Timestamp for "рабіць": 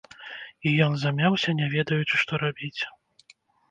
2.49-2.77